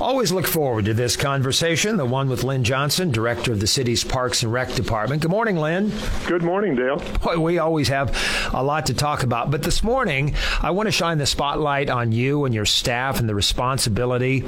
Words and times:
Always 0.00 0.32
look 0.32 0.46
forward 0.46 0.86
to 0.86 0.94
this 0.94 1.16
conversation, 1.16 1.96
the 1.96 2.04
one 2.04 2.28
with 2.28 2.42
Lynn 2.42 2.64
Johnson, 2.64 3.10
director 3.10 3.52
of 3.52 3.60
the 3.60 3.66
city's 3.66 4.02
Parks 4.04 4.42
and 4.42 4.52
Rec 4.52 4.74
Department. 4.74 5.22
Good 5.22 5.30
morning, 5.30 5.56
Lynn. 5.56 5.92
Good 6.26 6.42
morning, 6.42 6.74
Dale. 6.74 6.98
Boy, 7.22 7.38
we 7.38 7.58
always 7.58 7.88
have 7.88 8.16
a 8.52 8.62
lot 8.62 8.86
to 8.86 8.94
talk 8.94 9.22
about, 9.22 9.50
but 9.50 9.62
this 9.62 9.82
morning 9.82 10.34
I 10.60 10.72
want 10.72 10.88
to 10.88 10.92
shine 10.92 11.18
the 11.18 11.26
spotlight 11.26 11.90
on 11.90 12.12
you 12.12 12.44
and 12.44 12.54
your 12.54 12.66
staff 12.66 13.20
and 13.20 13.28
the 13.28 13.34
responsibility 13.34 14.44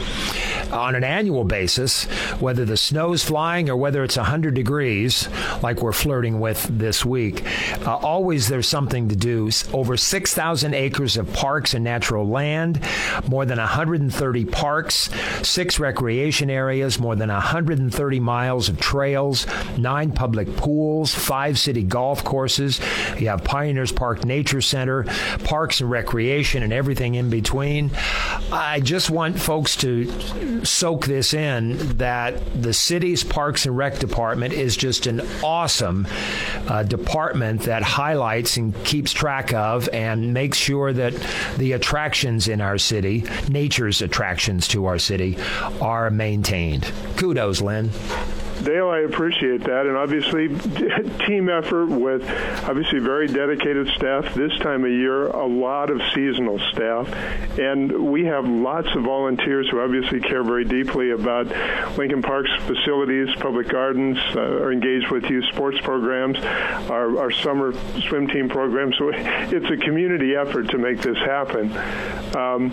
on 0.73 0.95
an 0.95 1.05
annual 1.05 1.45
basis, 1.45 2.05
whether 2.41 2.65
the 2.65 2.77
snow's 2.77 3.25
flying 3.25 3.71
or 3.71 3.77
whether 3.77 4.03
it's 4.05 4.17
100 4.17 4.55
degrees, 4.55 5.29
like 5.63 5.83
we're 5.83 5.93
flirting 5.93 6.41
with 6.41 6.63
this 6.71 7.05
week. 7.05 7.45
Uh, 7.87 7.97
always 7.97 8.49
there's 8.49 8.69
something 8.69 9.09
to 9.09 9.17
do. 9.17 9.37
Over 9.73 9.97
6,000 9.97 10.75
acres 10.75 11.17
of 11.17 11.33
parks 11.33 11.75
and 11.75 11.85
natural 11.85 12.27
land, 12.27 12.81
more 13.29 13.45
than 13.45 13.59
130 13.59 14.45
parks 14.47 15.09
six 15.43 15.79
recreation 15.79 16.51
areas, 16.51 16.99
more 16.99 17.17
than 17.17 17.29
130 17.29 18.21
miles 18.21 18.69
of 18.69 18.79
trails, 18.81 19.47
nine 19.77 20.13
public 20.13 20.55
pools, 20.57 21.15
five 21.15 21.59
city 21.59 21.83
golf 21.83 22.25
courses. 22.25 22.81
You 23.19 23.29
have 23.29 23.45
Pioneers 23.45 23.93
Park 23.93 24.25
Nature 24.25 24.61
Center, 24.61 25.05
parks 25.45 25.81
and 25.81 25.91
recreation, 25.91 26.63
and 26.63 26.73
everything 26.73 27.15
in 27.15 27.31
between. 27.31 27.91
I 28.53 28.81
just 28.81 29.11
want 29.11 29.41
folks 29.41 29.77
to 29.77 30.56
soak 30.65 31.07
this 31.07 31.35
in 31.35 31.97
that 31.99 32.41
the 32.61 32.73
city's 32.73 33.25
Parks 33.25 33.67
and 33.67 33.77
Rec 33.77 33.99
Department 33.99 34.55
is 34.55 34.77
just 34.77 35.07
an 35.07 35.23
awesome 35.43 36.07
uh, 36.69 36.83
department 36.83 37.63
that 37.63 37.83
highlights 37.83 38.57
and 38.57 38.75
keeps 38.85 39.13
track 39.13 39.53
of 39.53 39.89
and 39.93 40.33
makes 40.33 40.59
sure 40.59 40.93
that 40.93 41.15
the 41.57 41.73
attractions 41.73 42.49
in 42.49 42.61
our 42.61 42.79
city, 42.79 43.25
nature's 43.49 44.03
attractions 44.03 44.69
to 44.69 44.87
our 44.87 44.99
city, 44.99 45.37
are 45.81 46.11
maintained. 46.11 46.91
Kudos, 47.17 47.61
Lynn. 47.61 47.91
Dale, 48.67 48.89
I 48.89 48.99
appreciate 49.03 49.63
that, 49.63 49.87
and 49.87 49.97
obviously, 49.97 50.49
team 51.27 51.49
effort 51.49 51.87
with 51.87 52.29
obviously 52.69 52.99
very 52.99 53.29
dedicated 53.29 53.87
staff. 53.91 54.35
This 54.35 54.59
time 54.59 54.85
of 54.85 54.91
year, 54.91 55.29
a 55.29 55.47
lot 55.47 55.89
of 55.89 56.01
seasonal 56.13 56.59
staff, 56.73 57.09
and 57.61 58.11
we 58.11 58.25
have 58.25 58.45
lots 58.45 58.89
of 58.97 59.05
volunteers 59.05 59.69
who 59.71 59.81
obviously 59.81 60.19
care 60.19 60.43
very 60.43 60.65
deeply 60.65 61.13
about 61.13 61.47
Lincoln 61.97 62.23
Park's 62.23 62.51
facilities, 62.67 63.29
public 63.37 63.69
gardens, 63.69 64.19
uh, 64.35 64.41
are 64.41 64.73
engaged 64.73 65.13
with 65.13 65.31
youth 65.31 65.45
sports 65.53 65.79
programs, 65.83 66.37
our, 66.91 67.21
our 67.21 67.31
summer 67.31 67.73
swim 68.09 68.27
team 68.27 68.49
program. 68.49 68.93
So 68.99 69.11
it's 69.15 69.71
a 69.71 69.77
community 69.77 70.35
effort 70.35 70.71
to 70.71 70.79
make 70.79 71.01
this 71.03 71.19
happen. 71.19 71.71
Um, 72.37 72.73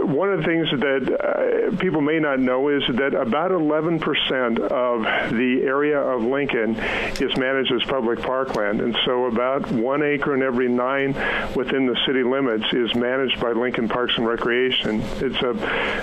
one 0.00 0.32
of 0.32 0.40
the 0.40 0.44
things 0.44 0.68
that 0.70 1.70
uh, 1.72 1.76
people 1.76 2.00
may 2.00 2.18
not 2.18 2.40
know 2.40 2.68
is 2.68 2.82
that 2.88 3.14
about 3.14 3.52
11% 3.52 4.58
of 4.58 5.06
the 5.28 5.62
area 5.64 5.98
of 5.98 6.22
Lincoln 6.22 6.76
is 6.76 7.36
managed 7.36 7.72
as 7.72 7.82
public 7.84 8.20
parkland, 8.20 8.80
and 8.80 8.96
so 9.04 9.26
about 9.26 9.70
one 9.70 10.02
acre 10.02 10.34
in 10.34 10.42
every 10.42 10.68
nine 10.68 11.12
within 11.54 11.86
the 11.86 11.96
city 12.06 12.22
limits 12.22 12.64
is 12.72 12.94
managed 12.94 13.40
by 13.40 13.52
Lincoln 13.52 13.88
Parks 13.88 14.14
and 14.16 14.26
Recreation. 14.26 15.00
It's 15.16 15.42
a 15.42 15.52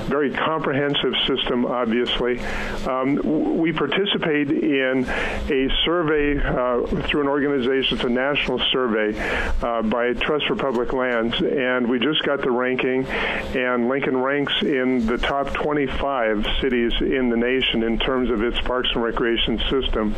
very 0.06 0.31
comprehensive 0.31 1.14
system, 1.25 1.66
obviously. 1.66 2.40
Um, 2.86 3.58
we 3.59 3.72
participate 3.74 4.50
in 4.52 5.06
a 5.06 5.68
survey 5.86 6.38
uh, 6.38 6.86
through 7.08 7.22
an 7.22 7.28
organization, 7.28 7.97
it's 7.97 8.06
a 8.06 8.09
national 8.09 8.59
survey 8.72 9.18
uh, 9.62 9.81
by 9.81 10.13
Trust 10.13 10.47
for 10.47 10.56
Public 10.56 10.94
Lands, 10.94 11.36
and 11.42 11.90
we 11.90 12.00
just 12.00 12.24
got 12.24 12.42
the 12.42 12.52
ranking, 12.52 13.06
and 13.06 13.88
Lincoln 13.90 14.18
ranks 14.18 14.53
in 14.62 15.06
the 15.06 15.18
top 15.18 15.53
25 15.53 16.46
cities 16.62 16.94
in 17.02 17.30
the 17.30 17.38
nation 17.38 17.84
in 17.84 17.97
terms 18.00 18.30
of 18.30 18.42
its 18.44 18.59
parks 18.62 18.90
and 18.94 19.03
recreation 19.07 19.59
system. 19.69 20.16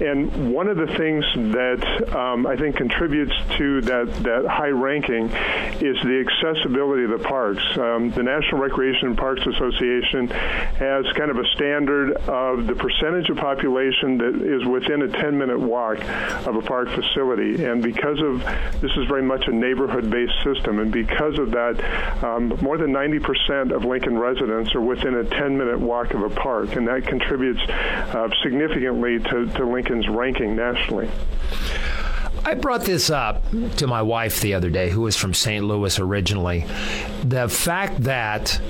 And 0.00 0.52
one 0.52 0.68
of 0.68 0.76
the 0.76 0.86
things 0.86 1.24
that 1.34 2.14
um, 2.14 2.46
I 2.46 2.56
think 2.56 2.76
contributes 2.76 3.32
to 3.58 3.80
that, 3.82 4.12
that 4.24 4.46
high 4.46 4.74
ranking 4.74 5.26
is 5.80 5.96
the 6.02 6.24
accessibility 6.26 7.04
of 7.04 7.10
the 7.10 7.24
parks. 7.24 7.62
Um, 7.78 8.10
the 8.10 8.22
National 8.22 8.60
Recreation 8.60 9.08
and 9.08 9.18
Parks 9.18 9.42
Association 9.46 10.28
has 10.28 11.04
kind 11.14 11.30
of 11.30 11.38
a 11.38 11.46
standard 11.54 12.16
of 12.28 12.66
the 12.66 12.74
percentage 12.74 13.28
of 13.30 13.36
population 13.36 14.18
that 14.18 14.34
is 14.42 14.66
within 14.66 15.02
a 15.02 15.08
10 15.08 15.38
minute 15.38 15.60
walk 15.60 15.98
of 16.46 16.56
a 16.56 16.62
park 16.62 16.88
facility. 16.90 17.64
And 17.64 17.82
because 17.82 18.20
of 18.20 18.40
this 18.80 18.90
is 18.96 19.06
very 19.06 19.22
much 19.22 19.46
a 19.46 19.52
neighborhood 19.52 20.10
based 20.10 20.34
system, 20.42 20.80
and 20.80 20.90
because 20.90 21.38
of 21.38 21.50
that, 21.52 22.24
um, 22.24 22.48
more 22.60 22.78
than 22.78 22.92
90% 22.92 23.74
of 23.74 23.84
Lincoln 23.84 24.18
residents 24.18 24.74
are 24.74 24.80
within 24.80 25.14
a 25.14 25.24
10 25.24 25.56
minute 25.56 25.78
walk 25.78 26.14
of 26.14 26.22
a 26.22 26.30
park, 26.30 26.76
and 26.76 26.88
that 26.88 27.06
contributes 27.06 27.60
uh, 27.68 28.23
Uh, 28.24 28.30
significantly 28.42 29.18
to, 29.18 29.46
to 29.48 29.66
Lincoln's 29.66 30.08
ranking 30.08 30.56
nationally. 30.56 31.10
I 32.42 32.54
brought 32.54 32.82
this 32.82 33.10
up 33.10 33.42
to 33.76 33.86
my 33.86 34.00
wife 34.00 34.40
the 34.40 34.54
other 34.54 34.70
day, 34.70 34.88
who 34.88 35.02
was 35.02 35.14
from 35.14 35.34
St. 35.34 35.62
Louis 35.62 35.98
originally. 35.98 36.64
The 37.22 37.48
fact 37.48 38.04
that 38.04 38.60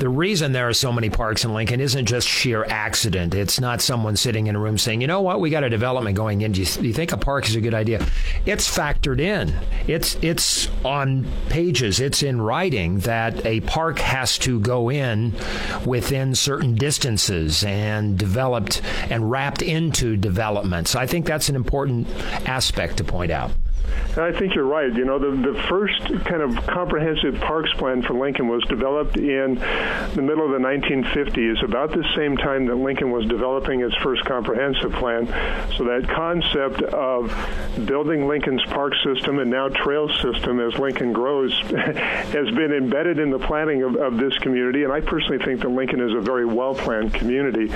the 0.00 0.08
reason 0.08 0.52
there 0.52 0.66
are 0.66 0.72
so 0.72 0.90
many 0.90 1.10
parks 1.10 1.44
in 1.44 1.52
Lincoln 1.52 1.78
isn't 1.78 2.06
just 2.06 2.26
sheer 2.26 2.64
accident. 2.64 3.34
It's 3.34 3.60
not 3.60 3.82
someone 3.82 4.16
sitting 4.16 4.46
in 4.46 4.56
a 4.56 4.58
room 4.58 4.78
saying, 4.78 5.02
you 5.02 5.06
know 5.06 5.20
what, 5.20 5.40
we 5.40 5.50
got 5.50 5.62
a 5.62 5.68
development 5.68 6.16
going 6.16 6.40
in. 6.40 6.52
Do 6.52 6.62
you, 6.62 6.82
you 6.82 6.94
think 6.94 7.12
a 7.12 7.18
park 7.18 7.46
is 7.46 7.54
a 7.54 7.60
good 7.60 7.74
idea? 7.74 8.04
It's 8.46 8.66
factored 8.66 9.20
in. 9.20 9.54
It's 9.86 10.16
it's 10.22 10.68
on 10.86 11.26
pages. 11.50 12.00
It's 12.00 12.22
in 12.22 12.40
writing 12.40 13.00
that 13.00 13.44
a 13.44 13.60
park 13.60 13.98
has 13.98 14.38
to 14.38 14.58
go 14.60 14.90
in 14.90 15.34
within 15.84 16.34
certain 16.34 16.76
distances 16.76 17.62
and 17.62 18.18
developed 18.18 18.80
and 19.10 19.30
wrapped 19.30 19.60
into 19.60 20.16
development. 20.16 20.88
So 20.88 20.98
I 20.98 21.06
think 21.06 21.26
that's 21.26 21.50
an 21.50 21.56
important 21.56 22.08
aspect 22.48 22.96
to 22.96 23.04
point 23.04 23.30
out. 23.30 23.52
I 24.16 24.32
think 24.32 24.54
you're 24.54 24.64
right. 24.64 24.92
You 24.92 25.04
know, 25.04 25.18
the, 25.18 25.52
the 25.52 25.62
first 25.68 26.02
kind 26.24 26.42
of 26.42 26.66
comprehensive 26.66 27.40
parks 27.40 27.72
plan 27.74 28.02
for 28.02 28.14
Lincoln 28.14 28.48
was 28.48 28.64
developed 28.64 29.16
in 29.16 29.54
the 29.54 30.22
middle 30.22 30.44
of 30.44 30.50
the 30.50 30.66
1950s, 30.66 31.62
about 31.62 31.90
the 31.90 32.04
same 32.16 32.36
time 32.36 32.66
that 32.66 32.74
Lincoln 32.74 33.10
was 33.10 33.26
developing 33.26 33.82
its 33.82 33.94
first 33.96 34.24
comprehensive 34.24 34.92
plan. 34.92 35.26
So 35.76 35.84
that 35.84 36.08
concept 36.08 36.82
of 36.82 37.30
building 37.86 38.26
Lincoln's 38.26 38.64
park 38.66 38.94
system 39.04 39.38
and 39.38 39.50
now 39.50 39.68
trail 39.68 40.08
system 40.08 40.60
as 40.60 40.76
Lincoln 40.78 41.12
grows 41.12 41.52
has 41.62 42.50
been 42.50 42.72
embedded 42.72 43.18
in 43.18 43.30
the 43.30 43.38
planning 43.38 43.82
of, 43.82 43.96
of 43.96 44.16
this 44.16 44.36
community. 44.38 44.84
And 44.84 44.92
I 44.92 45.00
personally 45.00 45.38
think 45.44 45.60
that 45.60 45.68
Lincoln 45.68 46.00
is 46.00 46.14
a 46.16 46.20
very 46.20 46.44
well 46.44 46.74
planned 46.74 47.14
community 47.14 47.68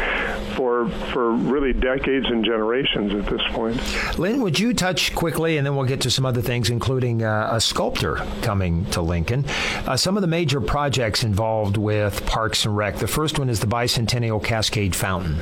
for 0.56 0.88
for 1.12 1.32
really 1.32 1.72
decades 1.72 2.26
and 2.26 2.44
generations 2.44 3.14
at 3.14 3.26
this 3.30 3.42
point. 3.50 4.18
Lynn, 4.18 4.40
would 4.40 4.58
you 4.58 4.74
touch 4.74 5.14
quickly, 5.14 5.56
and 5.56 5.66
then 5.66 5.76
we'll 5.76 5.86
get 5.86 6.00
to 6.02 6.10
some 6.10 6.23
other 6.26 6.42
things, 6.42 6.70
including 6.70 7.22
uh, 7.22 7.48
a 7.52 7.60
sculptor 7.60 8.16
coming 8.42 8.84
to 8.86 9.02
Lincoln. 9.02 9.44
Uh, 9.86 9.96
some 9.96 10.16
of 10.16 10.20
the 10.20 10.26
major 10.26 10.60
projects 10.60 11.24
involved 11.24 11.76
with 11.76 12.24
Parks 12.26 12.64
and 12.64 12.76
Rec. 12.76 12.96
The 12.96 13.06
first 13.06 13.38
one 13.38 13.48
is 13.48 13.60
the 13.60 13.66
Bicentennial 13.66 14.42
Cascade 14.42 14.94
Fountain. 14.94 15.36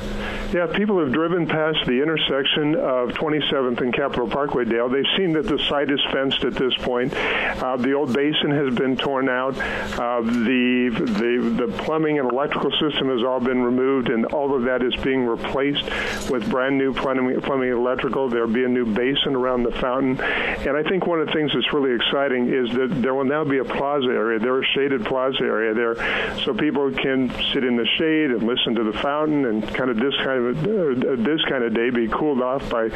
Yeah, 0.53 0.67
people 0.67 0.99
have 0.99 1.11
driven 1.11 1.47
past 1.47 1.85
the 1.85 2.01
intersection 2.01 2.75
of 2.75 3.09
27th 3.09 3.81
and 3.81 3.93
Capitol 3.93 4.27
Parkway, 4.27 4.65
Dale. 4.65 4.89
They've 4.89 5.03
seen 5.17 5.33
that 5.33 5.47
the 5.47 5.57
site 5.67 5.89
is 5.89 5.99
fenced 6.11 6.43
at 6.43 6.53
this 6.53 6.73
point. 6.75 7.13
Uh, 7.15 7.77
the 7.77 7.93
old 7.93 8.13
basin 8.13 8.51
has 8.51 8.75
been 8.75 8.95
torn 8.95 9.29
out. 9.29 9.57
Uh, 9.57 10.21
the, 10.21 10.89
the 10.93 11.65
the 11.65 11.67
plumbing 11.83 12.19
and 12.19 12.31
electrical 12.31 12.71
system 12.71 13.09
has 13.09 13.23
all 13.23 13.39
been 13.39 13.61
removed, 13.61 14.09
and 14.09 14.25
all 14.27 14.55
of 14.55 14.63
that 14.63 14.83
is 14.83 14.95
being 15.03 15.25
replaced 15.25 15.83
with 16.29 16.49
brand 16.49 16.77
new 16.77 16.93
plumbing, 16.93 17.39
plumbing 17.41 17.71
electrical. 17.71 18.29
There'll 18.29 18.47
be 18.47 18.63
a 18.63 18.69
new 18.69 18.85
basin 18.85 19.35
around 19.35 19.63
the 19.63 19.71
fountain, 19.71 20.19
and 20.21 20.72
I 20.75 20.83
think 20.83 21.05
one 21.05 21.19
of 21.19 21.27
the 21.27 21.33
things 21.33 21.51
that's 21.53 21.73
really 21.73 21.95
exciting 21.95 22.47
is 22.47 22.69
that 22.75 23.01
there 23.01 23.13
will 23.13 23.25
now 23.25 23.43
be 23.43 23.57
a 23.57 23.65
plaza 23.65 24.07
area. 24.07 24.39
There 24.39 24.59
a 24.59 24.65
shaded 24.65 25.05
plaza 25.05 25.41
area 25.41 25.73
there, 25.73 25.95
so 26.43 26.53
people 26.53 26.91
can 26.91 27.29
sit 27.51 27.63
in 27.63 27.75
the 27.75 27.85
shade 27.97 28.31
and 28.31 28.43
listen 28.43 28.75
to 28.75 28.83
the 28.83 28.97
fountain 28.99 29.45
and 29.45 29.67
kind 29.73 29.89
of 29.89 29.97
this 29.97 30.13
kind 30.23 30.47
of 30.47 30.63
uh, 30.63 31.15
this 31.23 31.41
kind 31.49 31.63
of 31.63 31.73
day 31.73 31.89
be 31.89 32.07
cooled 32.07 32.41
off 32.41 32.69
by 32.69 32.89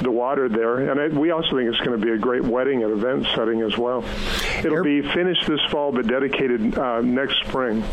the 0.00 0.10
water 0.10 0.48
there. 0.48 0.90
And 0.90 1.00
I, 1.00 1.08
we 1.08 1.30
also 1.30 1.56
think 1.56 1.68
it's 1.68 1.78
going 1.78 1.98
to 1.98 2.04
be 2.04 2.12
a 2.12 2.18
great 2.18 2.42
wedding 2.42 2.82
and 2.82 2.92
event 2.92 3.26
setting 3.34 3.62
as 3.62 3.76
well. 3.76 4.04
It'll 4.58 4.82
be 4.82 5.02
finished 5.02 5.46
this 5.46 5.60
fall, 5.70 5.92
but 5.92 6.06
dedicated 6.06 6.76
uh, 6.76 7.00
next 7.00 7.40
spring. 7.46 7.84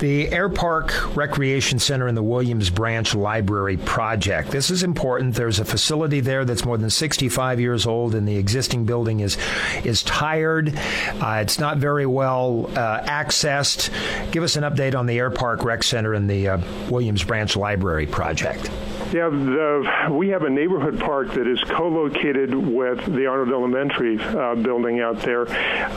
The 0.00 0.32
Air 0.32 0.48
Park 0.48 1.14
Recreation 1.14 1.78
Center 1.78 2.06
and 2.06 2.16
the 2.16 2.22
Williams 2.22 2.70
Branch 2.70 3.14
Library 3.14 3.76
project. 3.76 4.50
This 4.50 4.70
is 4.70 4.82
important. 4.82 5.34
There's 5.34 5.58
a 5.58 5.64
facility 5.66 6.20
there 6.20 6.46
that's 6.46 6.64
more 6.64 6.78
than 6.78 6.88
65 6.88 7.60
years 7.60 7.84
old, 7.84 8.14
and 8.14 8.26
the 8.26 8.38
existing 8.38 8.86
building 8.86 9.20
is 9.20 9.36
is 9.84 10.02
tired. 10.02 10.74
Uh, 11.20 11.40
it's 11.42 11.58
not 11.58 11.76
very 11.76 12.06
well 12.06 12.70
uh, 12.70 13.02
accessed. 13.02 13.90
Give 14.32 14.42
us 14.42 14.56
an 14.56 14.64
update 14.64 14.94
on 14.94 15.04
the 15.04 15.18
Air 15.18 15.30
Park 15.30 15.64
Rec 15.64 15.82
Center 15.82 16.14
and 16.14 16.30
the 16.30 16.48
uh, 16.48 16.58
Williams 16.88 17.22
Branch 17.22 17.54
Library 17.54 18.06
project. 18.06 18.70
Yeah, 19.12 19.28
the, 19.28 20.08
we 20.12 20.28
have 20.28 20.44
a 20.44 20.50
neighborhood 20.50 21.00
park 21.00 21.34
that 21.34 21.48
is 21.48 21.60
co-located 21.62 22.54
with 22.54 23.04
the 23.06 23.26
Arnold 23.26 23.48
Elementary 23.48 24.20
uh, 24.20 24.54
building 24.54 25.00
out 25.00 25.18
there. 25.22 25.50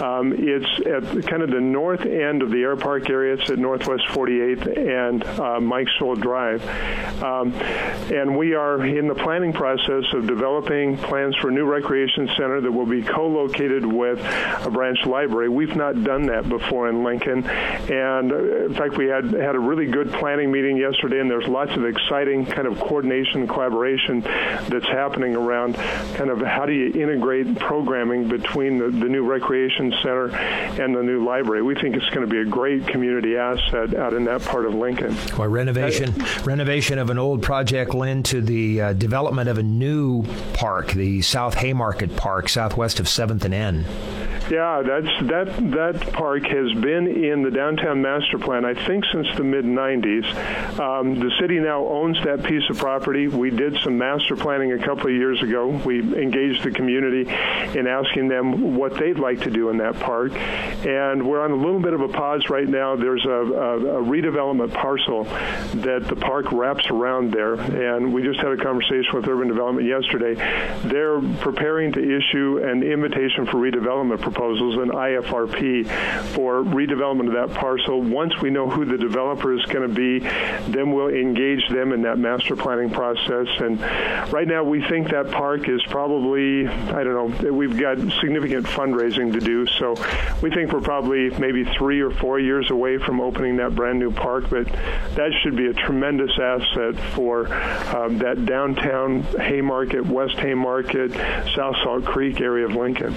Um, 0.03 0.33
it's 0.35 0.65
at 0.87 1.27
kind 1.27 1.43
of 1.43 1.51
the 1.51 1.61
north 1.61 2.07
end 2.07 2.41
of 2.41 2.49
the 2.49 2.63
air 2.63 2.75
park 2.75 3.11
area. 3.11 3.35
It's 3.35 3.47
at 3.51 3.59
Northwest 3.59 4.05
48th 4.07 4.77
and 4.77 5.23
uh, 5.23 5.59
Mike 5.59 5.89
Scholl 5.99 6.19
Drive. 6.19 6.63
Um, 7.21 7.53
and 8.11 8.35
we 8.35 8.55
are 8.55 8.83
in 8.83 9.07
the 9.07 9.13
planning 9.13 9.53
process 9.53 10.05
of 10.13 10.25
developing 10.25 10.97
plans 10.97 11.35
for 11.35 11.49
a 11.49 11.53
new 11.53 11.65
recreation 11.65 12.27
center 12.35 12.61
that 12.61 12.71
will 12.71 12.87
be 12.87 13.03
co-located 13.03 13.85
with 13.85 14.19
a 14.65 14.71
branch 14.71 15.05
library. 15.05 15.49
We've 15.49 15.75
not 15.75 16.03
done 16.03 16.25
that 16.27 16.49
before 16.49 16.89
in 16.89 17.03
Lincoln. 17.03 17.45
And 17.45 18.31
uh, 18.31 18.65
in 18.65 18.73
fact, 18.73 18.97
we 18.97 19.05
had 19.05 19.25
had 19.25 19.53
a 19.53 19.59
really 19.59 19.85
good 19.85 20.11
planning 20.13 20.51
meeting 20.51 20.77
yesterday, 20.77 21.19
and 21.19 21.29
there's 21.29 21.47
lots 21.47 21.73
of 21.73 21.85
exciting 21.85 22.47
kind 22.47 22.65
of 22.65 22.79
coordination 22.79 23.02
coordination, 23.03 23.47
collaboration 23.47 24.21
that's 24.21 24.85
happening 24.85 25.35
around 25.35 25.75
kind 26.15 26.29
of 26.29 26.39
how 26.39 26.65
do 26.65 26.71
you 26.71 26.87
integrate 26.87 27.59
programming 27.59 28.27
between 28.27 28.77
the, 28.77 28.85
the 28.85 29.09
new 29.09 29.23
recreation 29.23 29.93
center 30.01 30.33
and 30.33 30.95
the 30.95 31.03
new 31.03 31.25
library. 31.25 31.61
We 31.61 31.75
think 31.75 31.95
it's 31.95 32.09
going 32.09 32.27
to 32.27 32.31
be 32.31 32.39
a 32.39 32.45
great 32.45 32.87
community 32.87 33.35
asset 33.35 33.93
out 33.95 34.13
in 34.13 34.23
that 34.25 34.41
part 34.43 34.65
of 34.65 34.73
Lincoln. 34.73 35.15
Well, 35.37 35.49
renovation, 35.49 36.09
uh, 36.21 36.43
renovation 36.45 36.97
of 36.97 37.09
an 37.09 37.17
old 37.19 37.43
project, 37.43 37.93
Lynn, 37.93 38.23
to 38.23 38.41
the 38.41 38.81
uh, 38.81 38.93
development 38.93 39.49
of 39.49 39.57
a 39.57 39.63
new 39.63 40.23
park, 40.53 40.91
the 40.93 41.21
South 41.21 41.55
Haymarket 41.55 42.15
Park, 42.15 42.47
southwest 42.47 42.99
of 42.99 43.07
7th 43.07 43.43
and 43.43 43.53
N. 43.53 43.85
Yeah, 44.49 44.83
that's 44.85 45.07
that 45.29 45.71
that 45.71 46.13
park 46.13 46.43
has 46.43 46.73
been 46.73 47.07
in 47.07 47.43
the 47.43 47.51
downtown 47.51 48.01
master 48.01 48.37
plan, 48.37 48.65
I 48.65 48.73
think, 48.73 49.05
since 49.13 49.27
the 49.37 49.43
mid 49.43 49.63
'90s. 49.63 50.79
Um, 50.79 51.17
the 51.19 51.31
city 51.39 51.59
now 51.59 51.87
owns 51.87 52.17
that 52.25 52.43
piece 52.43 52.69
of 52.69 52.77
property. 52.77 53.27
We 53.29 53.51
did 53.51 53.77
some 53.83 53.97
master 53.97 54.35
planning 54.35 54.73
a 54.73 54.79
couple 54.79 55.07
of 55.07 55.13
years 55.13 55.41
ago. 55.41 55.69
We 55.85 56.01
engaged 56.01 56.63
the 56.63 56.71
community 56.71 57.21
in 57.77 57.87
asking 57.87 58.27
them 58.27 58.75
what 58.75 58.97
they'd 58.97 59.17
like 59.17 59.41
to 59.41 59.49
do 59.49 59.69
in 59.69 59.77
that 59.77 59.97
park, 59.99 60.33
and 60.33 61.25
we're 61.25 61.41
on 61.41 61.51
a 61.51 61.55
little 61.55 61.79
bit 61.79 61.93
of 61.93 62.01
a 62.01 62.09
pause 62.09 62.49
right 62.49 62.67
now. 62.67 62.97
There's 62.97 63.25
a, 63.25 63.29
a, 63.29 64.01
a 64.01 64.03
redevelopment 64.03 64.73
parcel 64.73 65.23
that 65.23 66.05
the 66.09 66.17
park 66.17 66.51
wraps 66.51 66.85
around 66.89 67.31
there, 67.31 67.53
and 67.53 68.13
we 68.13 68.21
just 68.23 68.41
had 68.41 68.51
a 68.51 68.57
conversation 68.57 69.09
with 69.13 69.25
Urban 69.25 69.47
Development 69.47 69.87
yesterday. 69.87 70.35
They're 70.83 71.21
preparing 71.39 71.93
to 71.93 71.99
issue 71.99 72.59
an 72.61 72.83
invitation 72.83 73.45
for 73.45 73.57
redevelopment 73.57 74.32
proposals, 74.33 74.75
an 74.75 74.89
IFRP, 74.89 75.85
for 76.33 76.63
redevelopment 76.63 77.27
of 77.27 77.49
that 77.49 77.57
parcel. 77.57 78.01
Once 78.01 78.33
we 78.41 78.49
know 78.49 78.69
who 78.69 78.85
the 78.85 78.97
developer 78.97 79.53
is 79.53 79.63
going 79.65 79.87
to 79.87 79.93
be, 79.93 80.19
then 80.71 80.91
we'll 80.91 81.09
engage 81.09 81.67
them 81.69 81.93
in 81.93 82.01
that 82.03 82.17
master 82.17 82.55
planning 82.55 82.89
process. 82.89 83.47
And 83.59 83.79
right 84.31 84.47
now, 84.47 84.63
we 84.63 84.83
think 84.87 85.09
that 85.11 85.31
park 85.31 85.69
is 85.69 85.81
probably, 85.89 86.67
I 86.67 87.03
don't 87.03 87.41
know, 87.41 87.51
we've 87.51 87.77
got 87.77 87.97
significant 88.21 88.65
fundraising 88.65 89.33
to 89.33 89.39
do. 89.39 89.65
So 89.67 89.95
we 90.41 90.49
think 90.49 90.71
we're 90.71 90.81
probably 90.81 91.29
maybe 91.39 91.65
three 91.77 92.01
or 92.01 92.11
four 92.11 92.39
years 92.39 92.69
away 92.71 92.97
from 92.97 93.21
opening 93.21 93.57
that 93.57 93.75
brand 93.75 93.99
new 93.99 94.11
park, 94.11 94.49
but 94.49 94.65
that 94.67 95.31
should 95.41 95.55
be 95.55 95.67
a 95.67 95.73
tremendous 95.73 96.31
asset 96.39 96.99
for 97.13 97.53
um, 97.95 98.17
that 98.19 98.45
downtown 98.45 99.23
Haymarket, 99.39 100.05
West 100.05 100.35
Haymarket, 100.39 101.11
South 101.55 101.75
Salt 101.83 102.05
Creek 102.05 102.41
area 102.41 102.65
of 102.65 102.75
Lincoln. 102.75 103.15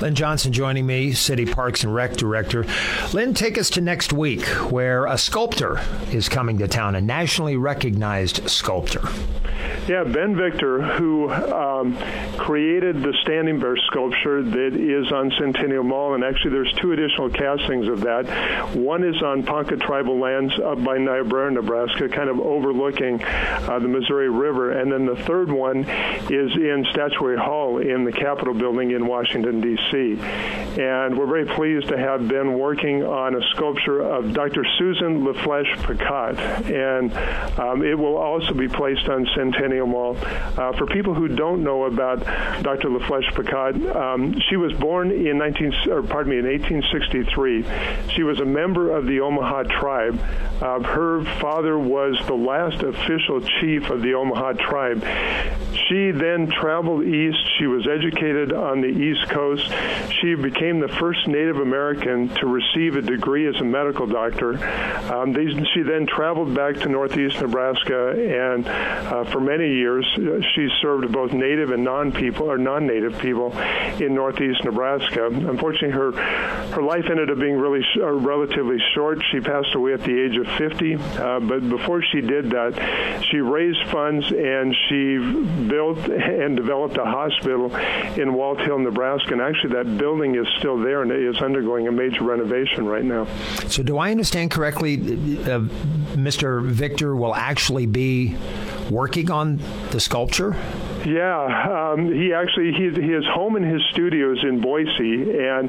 Lynn 0.00 0.14
Johnson 0.14 0.41
Johnson 0.42 0.52
joining 0.54 0.86
me, 0.86 1.12
City 1.12 1.46
Parks 1.46 1.84
and 1.84 1.94
Rec 1.94 2.16
Director. 2.16 2.66
Lynn, 3.12 3.32
take 3.32 3.56
us 3.56 3.70
to 3.70 3.80
next 3.80 4.12
week 4.12 4.44
where 4.72 5.06
a 5.06 5.16
sculptor 5.16 5.80
is 6.10 6.28
coming 6.28 6.58
to 6.58 6.66
town, 6.66 6.96
a 6.96 7.00
nationally 7.00 7.56
recognized 7.56 8.50
sculptor. 8.50 9.02
Yeah, 9.88 10.04
Ben 10.04 10.36
Victor, 10.36 10.80
who 10.80 11.28
um, 11.28 11.96
created 12.36 13.02
the 13.02 13.12
Standing 13.22 13.58
Bear 13.58 13.76
sculpture 13.88 14.40
that 14.40 14.76
is 14.76 15.10
on 15.10 15.32
Centennial 15.40 15.82
Mall, 15.82 16.14
and 16.14 16.22
actually 16.22 16.52
there's 16.52 16.72
two 16.80 16.92
additional 16.92 17.28
castings 17.30 17.88
of 17.88 18.02
that. 18.02 18.76
One 18.76 19.02
is 19.02 19.20
on 19.22 19.42
Ponca 19.42 19.76
tribal 19.76 20.20
lands 20.20 20.54
up 20.64 20.84
by 20.84 20.98
Niobrara, 20.98 21.50
Nebraska, 21.50 22.08
kind 22.08 22.30
of 22.30 22.38
overlooking 22.38 23.24
uh, 23.24 23.80
the 23.80 23.88
Missouri 23.88 24.30
River, 24.30 24.70
and 24.70 24.92
then 24.92 25.04
the 25.04 25.16
third 25.24 25.50
one 25.50 25.80
is 25.80 26.52
in 26.54 26.86
Statuary 26.92 27.36
Hall 27.36 27.78
in 27.78 28.04
the 28.04 28.12
Capitol 28.12 28.54
building 28.54 28.92
in 28.92 29.04
Washington, 29.04 29.60
D.C. 29.60 30.16
And 30.80 31.18
we're 31.18 31.26
very 31.26 31.46
pleased 31.46 31.88
to 31.88 31.98
have 31.98 32.28
been 32.28 32.56
working 32.56 33.02
on 33.02 33.34
a 33.34 33.42
sculpture 33.56 34.00
of 34.00 34.32
Dr. 34.32 34.64
Susan 34.78 35.24
LaFlesche 35.24 35.74
Picotte, 35.78 36.38
and 36.70 37.12
um, 37.58 37.82
it 37.82 37.98
will 37.98 38.16
also 38.16 38.54
be 38.54 38.68
placed 38.68 39.08
on 39.08 39.26
Centennial 39.34 39.71
Mall. 39.80 40.16
Uh, 40.16 40.72
for 40.76 40.86
people 40.86 41.14
who 41.14 41.28
don't 41.28 41.62
know 41.62 41.84
about 41.84 42.20
Dr. 42.62 42.88
LaFlesche 42.88 43.32
Picotte, 43.32 43.94
um, 43.94 44.34
she 44.48 44.56
was 44.56 44.72
born 44.74 45.10
in 45.10 45.38
19, 45.38 45.72
or 45.90 46.02
pardon 46.02 46.30
me, 46.32 46.38
in 46.38 46.46
1863. 46.46 47.64
She 48.14 48.22
was 48.22 48.40
a 48.40 48.44
member 48.44 48.96
of 48.96 49.06
the 49.06 49.20
Omaha 49.20 49.64
tribe. 49.64 50.20
Uh, 50.60 50.80
her 50.80 51.24
father 51.40 51.78
was 51.78 52.20
the 52.26 52.34
last 52.34 52.82
official 52.82 53.40
chief 53.60 53.90
of 53.90 54.02
the 54.02 54.14
Omaha 54.14 54.52
tribe. 54.52 55.02
She 55.92 56.10
then 56.10 56.46
traveled 56.48 57.04
east. 57.04 57.36
She 57.58 57.66
was 57.66 57.86
educated 57.86 58.50
on 58.50 58.80
the 58.80 58.88
East 58.88 59.28
Coast. 59.28 59.70
She 60.22 60.34
became 60.34 60.80
the 60.80 60.88
first 60.88 61.28
Native 61.28 61.58
American 61.58 62.30
to 62.36 62.46
receive 62.46 62.96
a 62.96 63.02
degree 63.02 63.46
as 63.46 63.60
a 63.60 63.64
medical 63.64 64.06
doctor. 64.06 64.56
Um, 65.12 65.34
they, 65.34 65.44
she 65.74 65.82
then 65.82 66.06
traveled 66.06 66.54
back 66.54 66.76
to 66.76 66.88
northeast 66.88 67.42
Nebraska, 67.42 68.08
and 68.12 68.66
uh, 68.66 69.24
for 69.24 69.40
many 69.40 69.68
years, 69.68 70.06
she 70.54 70.68
served 70.80 71.12
both 71.12 71.34
Native 71.34 71.72
and 71.72 71.84
non-people 71.84 72.50
or 72.50 72.56
non-Native 72.56 73.18
people 73.18 73.52
in 74.00 74.14
northeast 74.14 74.64
Nebraska. 74.64 75.26
Unfortunately, 75.26 75.90
her 75.90 76.12
her 76.72 76.82
life 76.82 77.04
ended 77.10 77.30
up 77.30 77.38
being 77.38 77.58
really 77.58 77.82
sh- 77.82 77.98
uh, 78.00 78.10
relatively 78.12 78.78
short. 78.94 79.22
She 79.30 79.40
passed 79.40 79.74
away 79.74 79.92
at 79.92 80.00
the 80.00 80.18
age 80.18 80.38
of 80.38 80.46
50. 80.56 80.94
Uh, 80.94 81.40
but 81.40 81.68
before 81.68 82.02
she 82.02 82.22
did 82.22 82.48
that, 82.50 83.22
she 83.30 83.40
raised 83.40 83.90
funds 83.90 84.24
and 84.32 84.74
she 84.88 85.18
built 85.68 85.81
and 85.90 86.56
developed 86.56 86.96
a 86.96 87.04
hospital 87.04 87.66
in 87.74 88.34
Walthill, 88.34 88.82
Nebraska. 88.82 89.32
And 89.32 89.42
actually, 89.42 89.74
that 89.74 89.98
building 89.98 90.34
is 90.34 90.46
still 90.58 90.78
there 90.78 91.02
and 91.02 91.10
it 91.10 91.22
is 91.22 91.40
undergoing 91.42 91.88
a 91.88 91.92
major 91.92 92.24
renovation 92.24 92.86
right 92.86 93.04
now. 93.04 93.26
So, 93.68 93.82
do 93.82 93.98
I 93.98 94.10
understand 94.10 94.50
correctly? 94.50 94.96
Uh, 94.96 95.66
Mr. 96.14 96.64
Victor 96.64 97.16
will 97.16 97.34
actually 97.34 97.86
be 97.86 98.36
working 98.90 99.30
on 99.30 99.60
the 99.90 100.00
sculpture? 100.00 100.56
Yeah, 101.04 101.92
um, 101.92 102.12
he 102.12 102.32
actually 102.32 102.72
he, 102.72 102.90
he 102.90 103.12
is 103.12 103.24
home 103.26 103.56
in 103.56 103.64
his 103.64 103.82
studios 103.90 104.38
in 104.44 104.60
Boise, 104.60 105.36
and 105.36 105.68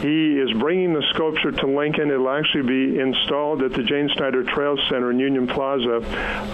he 0.00 0.38
is 0.38 0.52
bringing 0.58 0.92
the 0.92 1.02
sculpture 1.14 1.50
to 1.50 1.66
Lincoln. 1.66 2.10
It'll 2.10 2.30
actually 2.30 2.62
be 2.62 2.98
installed 2.98 3.62
at 3.62 3.72
the 3.72 3.82
Jayne 3.82 4.10
Snyder 4.16 4.44
Trail 4.44 4.76
Center 4.88 5.10
in 5.10 5.18
Union 5.18 5.46
Plaza 5.46 6.00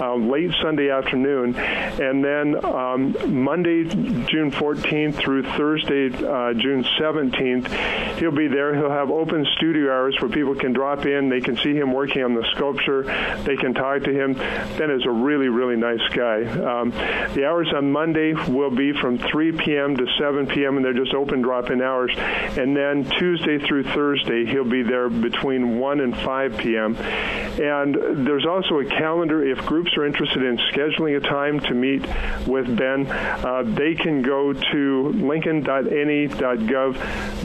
uh, 0.01 0.15
late 0.15 0.51
Sunday 0.61 0.89
afternoon, 0.89 1.55
and 1.55 2.23
then 2.23 2.65
um, 2.65 3.43
Monday, 3.43 3.83
June 3.83 4.51
14th 4.51 5.15
through 5.15 5.43
Thursday, 5.43 6.07
uh, 6.07 6.53
June 6.53 6.83
17th, 6.99 8.17
he'll 8.19 8.31
be 8.31 8.47
there. 8.47 8.75
He'll 8.75 8.89
have 8.89 9.09
open 9.09 9.45
studio 9.57 9.91
hours 9.93 10.15
where 10.19 10.31
people 10.31 10.55
can 10.55 10.73
drop 10.73 11.05
in. 11.05 11.29
They 11.29 11.41
can 11.41 11.57
see 11.57 11.73
him 11.73 11.91
working 11.91 12.23
on 12.23 12.33
the 12.33 12.45
sculpture. 12.55 13.03
They 13.43 13.57
can 13.57 13.73
talk 13.73 14.03
to 14.03 14.11
him. 14.11 14.33
Ben 14.33 14.89
is 14.89 15.05
a 15.05 15.11
really 15.11 15.49
really 15.49 15.75
nice 15.75 16.07
guy. 16.13 16.43
Um, 16.43 16.91
the 17.33 17.45
hours 17.45 17.71
on 17.75 17.91
Monday 17.91 18.33
will 18.33 18.71
be 18.71 18.93
from 18.93 19.17
3 19.17 19.51
p.m. 19.53 19.97
to 19.97 20.05
7 20.17 20.47
p.m. 20.47 20.77
and 20.77 20.85
they're 20.85 20.93
just 20.93 21.13
open 21.13 21.41
drop-in 21.41 21.81
hours. 21.81 22.13
And 22.17 22.75
then 22.75 23.03
Tuesday 23.19 23.32
through 23.41 23.83
Thursday, 23.83 24.45
he'll 24.45 24.69
be 24.69 24.83
there 24.83 25.09
between 25.09 25.79
1 25.79 25.99
and 25.99 26.15
5 26.15 26.57
p.m. 26.57 26.95
And 26.95 28.27
there's 28.27 28.45
also 28.45 28.79
a 28.79 28.85
calendar 28.85 29.45
if 29.45 29.65
groups 29.65 29.95
are 29.97 30.05
interested 30.05 30.43
in 30.43 30.57
scheduling 30.71 31.17
a 31.17 31.19
time 31.19 31.59
to 31.61 31.73
meet 31.73 32.01
with 32.47 32.75
Ben. 32.75 33.07
Uh, 33.09 33.63
they 33.65 33.95
can 33.95 34.21
go 34.21 34.53
to 34.53 35.09
lincoln.ne.gov 35.15 36.95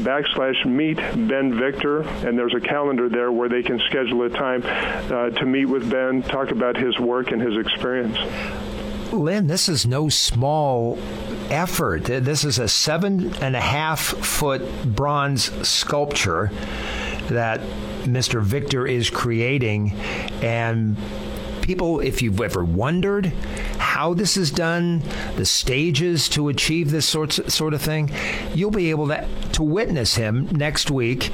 backslash 0.02 0.66
meet 0.66 0.96
Ben 0.96 1.58
Victor, 1.58 2.02
and 2.26 2.38
there's 2.38 2.54
a 2.54 2.60
calendar 2.60 3.08
there 3.08 3.32
where 3.32 3.48
they 3.48 3.62
can 3.62 3.78
schedule 3.80 4.22
a 4.22 4.30
time 4.30 4.62
uh, 4.64 5.30
to 5.30 5.46
meet 5.46 5.66
with 5.66 5.90
Ben, 5.90 6.22
talk 6.22 6.50
about 6.50 6.76
his 6.76 6.98
work 6.98 7.30
and 7.30 7.40
his 7.40 7.56
experience. 7.56 8.18
Lynn, 9.12 9.46
this 9.46 9.68
is 9.68 9.86
no 9.86 10.08
small 10.08 10.98
effort. 11.50 12.04
This 12.04 12.44
is 12.44 12.58
a 12.58 12.68
seven 12.68 13.34
and 13.36 13.56
a 13.56 13.60
half 13.60 14.00
foot 14.00 14.62
bronze 14.84 15.44
sculpture 15.66 16.50
that 17.28 17.60
Mr. 18.04 18.42
Victor 18.42 18.86
is 18.86 19.10
creating. 19.10 19.92
And 20.42 20.96
people, 21.62 22.00
if 22.00 22.22
you've 22.22 22.40
ever 22.40 22.64
wondered 22.64 23.26
how 23.78 24.14
this 24.14 24.36
is 24.36 24.50
done, 24.50 25.02
the 25.36 25.44
stages 25.46 26.28
to 26.30 26.48
achieve 26.48 26.90
this 26.90 27.06
sort, 27.06 27.32
sort 27.32 27.74
of 27.74 27.82
thing, 27.82 28.10
you'll 28.54 28.70
be 28.70 28.90
able 28.90 29.08
to, 29.08 29.26
to 29.52 29.62
witness 29.62 30.14
him 30.14 30.48
next 30.52 30.90
week 30.90 31.30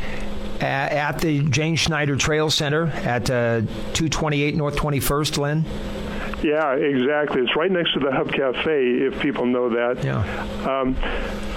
at 0.61 1.19
the 1.19 1.41
Jayne 1.49 1.77
Snyder 1.77 2.17
Trail 2.17 2.51
Center 2.51 2.87
at 2.87 3.29
uh, 3.31 3.61
228 3.93 4.57
North 4.57 4.77
21st, 4.77 5.39
Lynn. 5.39 5.65
Yeah, 6.45 6.75
exactly. 6.75 7.41
It's 7.41 7.57
right 7.57 7.71
next 7.71 7.95
to 7.95 8.01
the 8.01 8.13
Hub 8.13 8.31
Cafe, 8.31 8.69
if 8.69 9.19
people 9.21 9.47
know 9.47 9.71
that. 9.71 10.05
Yeah. 10.05 10.21
Um, 10.69 10.93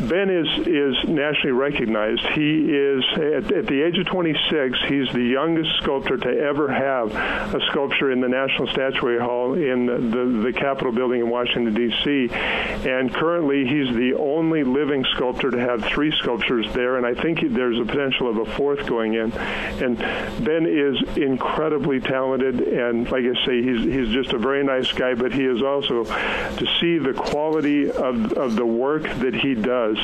ben 0.07 0.29
is 0.29 0.47
is 0.65 1.09
nationally 1.09 1.51
recognized. 1.51 2.21
He 2.33 2.71
is 2.71 3.03
at, 3.15 3.51
at, 3.51 3.67
the 3.67 3.83
age 3.85 3.97
of 3.97 4.05
26. 4.05 4.79
He's 4.87 5.11
the 5.11 5.23
youngest 5.23 5.75
sculptor 5.81 6.15
to 6.15 6.29
ever 6.29 6.71
have 6.71 7.13
a 7.53 7.59
sculpture 7.69 8.13
in 8.13 8.21
the 8.21 8.29
National 8.29 8.67
Statuary 8.69 9.19
Hall 9.19 9.55
in 9.55 9.87
the 9.87 10.41
the 10.43 10.53
Capitol 10.53 10.93
building 10.93 11.19
in 11.19 11.29
Washington 11.29 11.73
D.C. 11.73 12.29
And 12.31 13.13
currently, 13.13 13.65
he's 13.65 13.93
the 13.93 14.15
only 14.17 14.63
living 14.63 15.03
sculptor 15.15 15.51
to 15.51 15.59
have 15.59 15.83
three 15.83 16.13
sculptures 16.19 16.65
there. 16.73 16.95
And 16.95 17.05
I 17.05 17.13
think 17.13 17.41
there's 17.41 17.77
a 17.77 17.85
potential 17.85 18.29
of 18.29 18.37
a 18.37 18.45
fourth 18.55 18.87
going 18.87 19.15
in. 19.15 19.33
And 19.33 19.97
Ben 20.45 20.65
is 20.65 21.17
incredibly 21.17 21.99
talented, 21.99 22.61
and 22.61 23.11
like 23.11 23.25
I 23.25 23.45
say, 23.45 23.61
he's 23.61 23.83
he's 23.83 24.09
just 24.13 24.31
a 24.31 24.37
very 24.37 24.63
nice 24.63 24.76
nice 24.77 24.91
guy, 24.91 25.13
but 25.13 25.33
he 25.33 25.45
is 25.45 25.61
also 25.61 26.03
to 26.03 26.67
see 26.79 26.97
the 26.97 27.13
quality 27.13 27.89
of, 27.89 28.33
of 28.33 28.55
the 28.55 28.65
work 28.65 29.03
that 29.03 29.33
he 29.33 29.55
does 29.55 29.97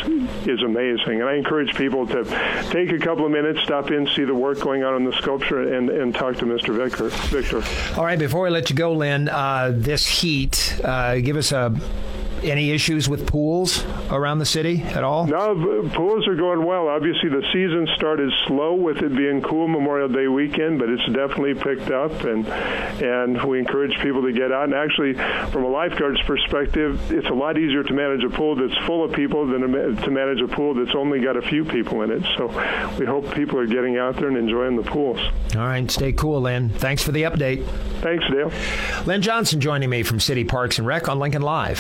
is 0.48 0.62
amazing. 0.63 1.22
And 1.22 1.25
I 1.25 1.36
encourage 1.36 1.75
people 1.75 2.08
to 2.08 2.24
take 2.72 2.92
a 2.92 3.00
couple 3.00 3.25
of 3.25 3.32
minutes, 3.32 3.62
stop 3.63 3.92
in, 3.92 4.08
see 4.08 4.24
the 4.24 4.36
work 4.36 4.60
going 4.60 4.84
on 4.84 4.96
in 4.96 5.06
the 5.06 5.15
sculpture, 5.18 5.74
and, 5.74 5.89
and 5.89 6.13
talk 6.13 6.38
to 6.38 6.46
Mr. 6.46 6.75
Victor. 6.75 7.10
Victor. 7.10 7.63
All 7.98 8.06
right, 8.06 8.20
before 8.20 8.44
we 8.44 8.50
let 8.50 8.70
you 8.70 8.75
go, 8.75 8.94
Lynn, 8.94 9.30
uh, 9.30 9.72
this 9.74 10.08
heat, 10.08 10.80
uh, 10.84 11.18
give 11.18 11.38
us 11.38 11.51
a 11.51 11.74
any 12.43 12.71
issues 12.71 13.09
with 13.09 13.27
pools 13.27 13.83
around 14.09 14.39
the 14.39 14.45
city 14.45 14.81
at 14.83 15.03
all? 15.03 15.27
No, 15.27 15.89
pools 15.93 16.27
are 16.27 16.35
going 16.35 16.65
well. 16.65 16.88
Obviously, 16.88 17.29
the 17.29 17.43
season 17.53 17.88
started 17.95 18.31
slow 18.47 18.73
with 18.73 18.97
it 18.97 19.15
being 19.15 19.41
cool 19.41 19.67
Memorial 19.67 20.09
Day 20.09 20.27
weekend, 20.27 20.79
but 20.79 20.89
it's 20.89 21.05
definitely 21.07 21.53
picked 21.53 21.91
up, 21.91 22.12
and 22.23 22.47
and 22.47 23.43
we 23.43 23.59
encourage 23.59 23.97
people 24.01 24.21
to 24.23 24.31
get 24.31 24.51
out. 24.51 24.65
And 24.65 24.73
actually, 24.73 25.13
from 25.51 25.63
a 25.63 25.69
lifeguard's 25.69 26.21
perspective, 26.23 27.12
it's 27.12 27.27
a 27.27 27.33
lot 27.33 27.57
easier 27.57 27.83
to 27.83 27.93
manage 27.93 28.23
a 28.23 28.29
pool 28.29 28.55
that's 28.55 28.77
full 28.85 29.03
of 29.03 29.13
people 29.13 29.47
than 29.47 29.62
to 29.62 30.12
manage 30.12 30.41
a 30.41 30.47
pool 30.47 30.73
that's 30.73 30.95
only 30.95 31.19
got 31.21 31.38
a 31.38 31.41
few 31.41 31.65
people 31.65 32.01
in 32.01 32.12
it. 32.12 32.23
So 32.38 32.47
we 33.00 33.05
hope 33.05 33.33
people 33.33 33.59
are 33.59 33.67
getting 33.67 33.97
out 33.97 34.15
there 34.17 34.27
and 34.27 34.38
enjoying 34.38 34.75
the 34.75 34.83
pools. 34.83 35.19
All 35.55 35.62
right, 35.62 35.89
stay 35.89 36.12
cool, 36.12 36.41
Lynn. 36.41 36.69
Thanks 36.69 37.03
for 37.03 37.12
the 37.12 37.23
update. 37.23 37.65
Thanks, 38.01 38.25
Dale. 38.29 38.51
Lynn 39.05 39.21
Johnson 39.21 39.62
joining 39.62 39.89
me 39.89 40.03
from 40.03 40.19
City 40.19 40.43
Parks 40.43 40.77
and 40.77 40.88
Rec 40.88 41.07
on 41.07 41.19
Lincoln 41.19 41.41
Live. 41.41 41.79